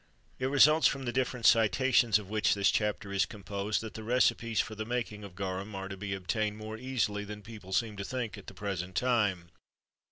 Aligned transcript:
It 0.39 0.47
results 0.47 0.87
from 0.87 1.03
the 1.05 1.11
different 1.11 1.45
citations 1.45 2.17
of 2.17 2.27
which 2.27 2.55
this 2.55 2.71
chapter 2.71 3.13
is 3.13 3.27
composed, 3.27 3.81
that 3.81 3.95
recipes 4.01 4.59
for 4.59 4.73
the 4.73 4.83
making 4.83 5.23
of 5.23 5.35
garum 5.35 5.75
are 5.75 5.87
to 5.89 5.95
be 5.95 6.15
obtained 6.15 6.57
more 6.57 6.75
easily 6.75 7.23
than 7.23 7.43
people 7.43 7.71
seem 7.71 7.97
to 7.97 8.03
think 8.03 8.35
at 8.35 8.47
the 8.47 8.55
present 8.55 8.95
time. 8.95 9.49